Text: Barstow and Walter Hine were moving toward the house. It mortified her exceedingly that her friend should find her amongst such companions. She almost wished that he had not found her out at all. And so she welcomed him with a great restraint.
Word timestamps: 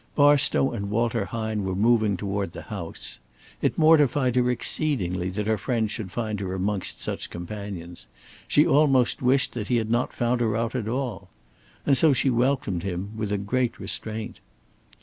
Barstow 0.15 0.71
and 0.71 0.89
Walter 0.89 1.25
Hine 1.25 1.63
were 1.63 1.75
moving 1.75 2.17
toward 2.17 2.53
the 2.53 2.63
house. 2.63 3.19
It 3.61 3.77
mortified 3.77 4.35
her 4.35 4.49
exceedingly 4.49 5.29
that 5.29 5.45
her 5.45 5.59
friend 5.59 5.91
should 5.91 6.11
find 6.11 6.39
her 6.39 6.55
amongst 6.55 6.99
such 6.99 7.29
companions. 7.29 8.07
She 8.47 8.65
almost 8.65 9.21
wished 9.21 9.53
that 9.53 9.67
he 9.67 9.75
had 9.75 9.91
not 9.91 10.11
found 10.11 10.41
her 10.41 10.57
out 10.57 10.73
at 10.73 10.87
all. 10.89 11.29
And 11.85 11.95
so 11.95 12.13
she 12.13 12.31
welcomed 12.31 12.81
him 12.81 13.11
with 13.15 13.31
a 13.31 13.37
great 13.37 13.79
restraint. 13.79 14.39